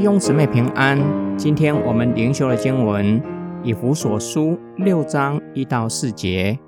[0.00, 0.98] 弟兄姊妹平安。
[1.36, 3.22] 今天我们灵修的经文
[3.62, 6.58] 以弗所书六章一到四节。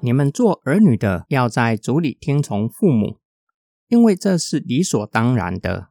[0.00, 3.18] 你们做儿女的，要在主里听从父母，
[3.88, 5.90] 因为这是理所当然的。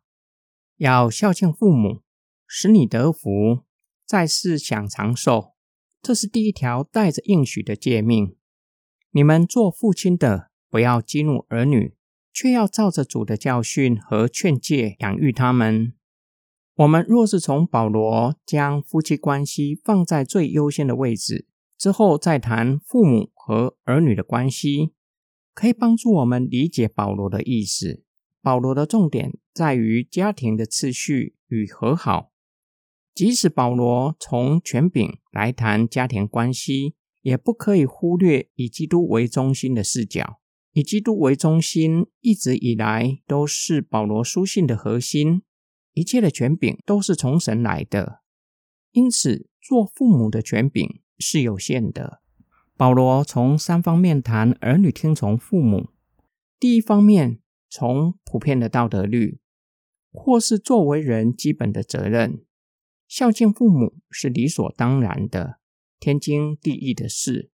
[0.77, 2.01] 要孝敬父母，
[2.47, 3.59] 使你得福，
[4.03, 5.53] 在世享长寿。
[6.01, 8.35] 这是第一条带着应许的诫命。
[9.11, 11.93] 你们做父亲的，不要激怒儿女，
[12.33, 15.93] 却要照着主的教训和劝诫养育他们。
[16.75, 21.45] 我们若是从保罗将夫妻关系放在最优先的位置
[21.77, 24.93] 之后，再谈父母和儿女的关系，
[25.53, 28.03] 可以帮助我们理解保罗的意思。
[28.41, 32.31] 保罗的重点在于家庭的次序与和好。
[33.13, 40.39] 即使保罗从权柄来谈家庭关系，也不可以忽略以基督为中心的视角。
[40.73, 45.41] 以基督为中心，一直以来都是保罗书信的核心。
[45.93, 48.21] 一切的权柄都是从神来的，
[48.91, 52.21] 因此做父母的权柄是有限的。
[52.77, 55.89] 保罗从三方面谈儿女听从父母：
[56.57, 59.41] 第一方面，从普遍的道德律，
[60.11, 62.45] 或是作为人基本的责任，
[63.07, 65.59] 孝敬父母是理所当然的、
[65.99, 67.51] 天经地义的事。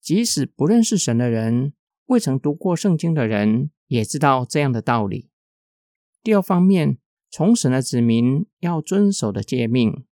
[0.00, 1.74] 即使不认识神的人，
[2.06, 5.30] 未曾读过圣经的人，也知道这样的道理。
[6.24, 6.98] 第二方面。
[7.30, 10.04] 从神的子民要遵守的诫命，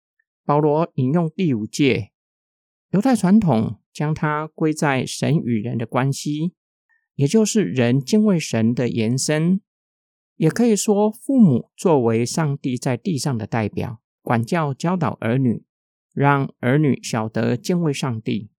[0.44, 2.10] 保罗引用第五诫。
[2.90, 6.54] 犹太传统将它归在神与人的关系，
[7.14, 9.60] 也就是人敬畏神的延伸。
[10.36, 15.64] 也可以说，父母作为上帝在地上的代表，管教教导儿女，
[16.12, 18.50] 让儿女晓得敬畏上帝。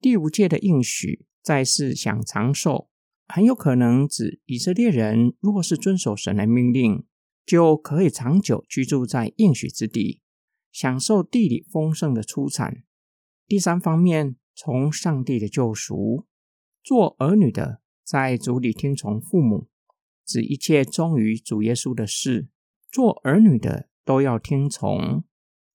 [0.00, 2.88] 第五诫的应许，在世享长寿，
[3.28, 7.04] 很有可能指以色列人若是遵守神的命令。
[7.44, 10.20] 就可以长久居住在应许之地，
[10.70, 12.84] 享受地理丰盛的出产。
[13.46, 16.26] 第三方面，从上帝的救赎，
[16.82, 19.68] 做儿女的在主里听从父母，
[20.24, 22.48] 指一切忠于主耶稣的事。
[22.90, 25.24] 做儿女的都要听从。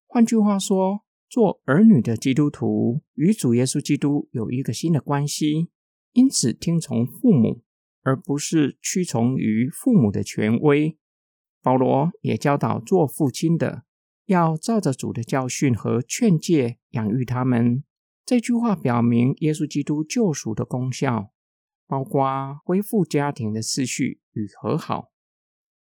[0.06, 5.68] 换句话说，做儿女的基督徒与主耶稣基督有一个新的关系，
[6.12, 7.62] 因此听从父母，
[8.02, 10.98] 而不是屈从于父母的权威。
[11.66, 13.82] 保罗也教导做父亲的
[14.26, 17.82] 要照着主的教训和劝诫养育他们。
[18.24, 21.32] 这句话表明耶稣基督救赎的功效，
[21.88, 25.10] 包括恢复家庭的秩序与和好。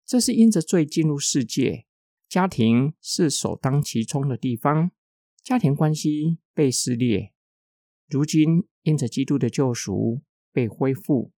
[0.06, 1.88] 这是因着罪进入世界，
[2.30, 4.92] 家庭是首当其冲的地方，
[5.44, 7.34] 家庭关系被撕裂。
[8.08, 10.22] 如今因着基督的救赎
[10.54, 11.32] 被恢复，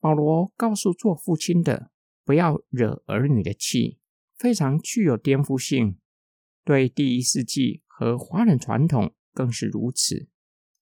[0.00, 1.92] 保罗告诉做父亲的。
[2.30, 3.98] 不要惹儿女的气，
[4.36, 5.98] 非常具有颠覆性。
[6.64, 10.28] 对第一世纪和华人传统更是如此。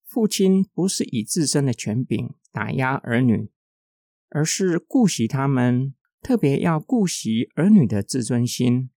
[0.05, 3.49] 父亲不是以自身的权柄打压儿女，
[4.29, 8.91] 而是顾惜他们，特别要顾惜儿女的自尊心，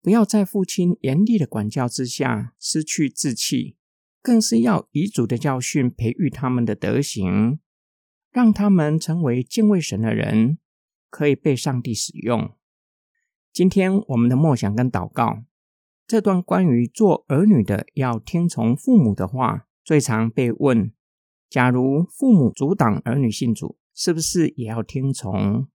[0.00, 3.76] 不要在父亲严厉的管教之下失去志气，
[4.22, 7.60] 更是要以主的教训培育他们的德行，
[8.30, 10.56] 让他们成为敬畏神的人。
[11.10, 12.50] 可以被上帝使用。
[13.52, 15.44] 今天我们的默想跟祷告，
[16.06, 20.92] 这段关于做儿女的要听从父母的话，最常被问：
[21.50, 25.66] 假如父母阻挡儿女信主，是不是也要听从？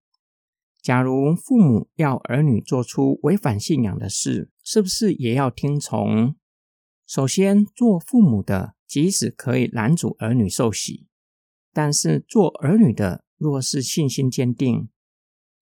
[0.81, 6.35] 假如父母要儿女做出违反信仰的事，是不是也要听从？
[7.05, 11.07] 首先，做父母的即使可以拦阻儿女受洗，
[11.73, 14.89] 但是做儿女的若是信心坚定，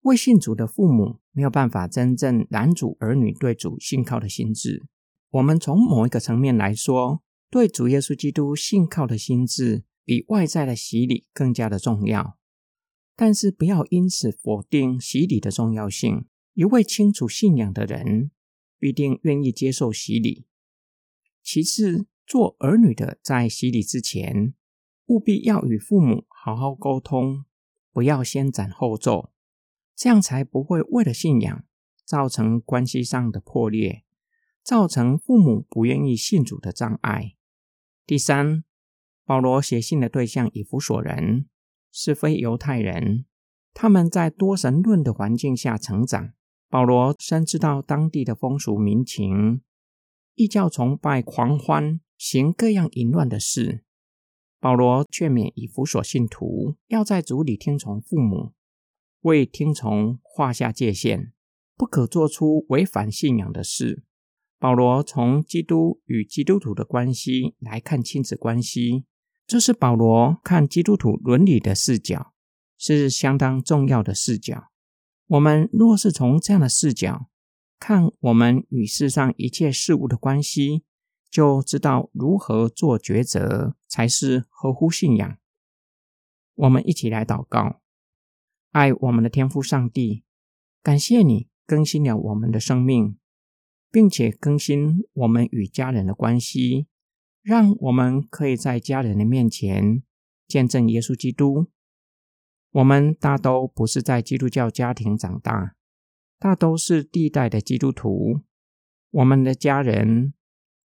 [0.01, 4.83] 未信主的父母没有办法真正拦阻儿女对主信靠的心智。
[5.29, 12.37] 我们从某一个层面来说，对主耶稣基督信靠的心智比外在的洗礼更加的重要。
[13.15, 16.25] 但是不要因此否定洗礼的重要性。
[16.53, 18.31] 一位清楚信仰的人
[18.77, 20.45] 必定愿意接受洗礼。
[21.41, 24.53] 其次，做儿女的在洗礼之前，
[25.05, 27.45] 务必要与父母好好沟通，
[27.93, 29.31] 不要先斩后奏。
[30.01, 31.63] 这样才不会为了信仰
[32.03, 34.03] 造成关系上的破裂，
[34.63, 37.35] 造成父母不愿意信主的障碍。
[38.07, 38.63] 第三，
[39.25, 41.45] 保罗写信的对象以弗所人
[41.91, 43.25] 是非犹太人，
[43.75, 46.33] 他们在多神论的环境下成长。
[46.67, 49.61] 保罗深知道当地的风俗民情，
[50.33, 53.83] 异教崇拜狂欢，行各样淫乱的事。
[54.59, 58.53] 保罗劝勉以弗所信徒要在主里听从父母。
[59.21, 61.31] 为听从画下界限，
[61.75, 64.03] 不可做出违反信仰的事。
[64.59, 69.05] 保罗从基督与基督徒的关系来看亲子关系，
[69.47, 72.33] 这是保罗看基督徒伦理的视角，
[72.77, 74.69] 是相当重要的视角。
[75.27, 77.27] 我们若是从这样的视角
[77.79, 80.83] 看我们与世上一切事物的关系，
[81.29, 85.37] 就知道如何做抉择才是合乎信仰。
[86.53, 87.80] 我们一起来祷告：
[88.71, 90.23] 爱我们的天父上帝，
[90.81, 93.17] 感谢你更新了我们的生命，
[93.91, 96.87] 并且更新我们与家人的关系，
[97.41, 100.03] 让我们可以在家人的面前
[100.47, 101.67] 见证耶稣基督。
[102.71, 105.75] 我们大都不是在基督教家庭长大，
[106.39, 108.39] 大都是地代的基督徒。
[109.09, 110.33] 我们的家人、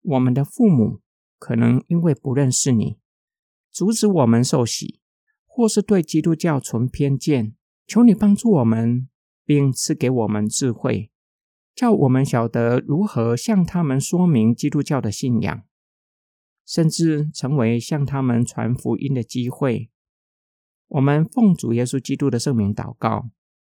[0.03, 1.01] 我们的父母，
[1.39, 2.99] 可能因为不认识你，
[3.71, 4.99] 阻止我们受洗，
[5.45, 7.56] 或是对基督教存偏见。
[7.87, 9.09] 求你帮助我们，
[9.45, 11.11] 并赐给我们智慧，
[11.75, 15.63] 叫我们晓得如何向他们说明基督教的信仰，
[16.67, 19.91] 甚至成为向他们传福音的机会。
[20.89, 23.31] 我们奉主耶稣基督的圣名祷告，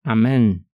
[0.02, 0.64] 阿门。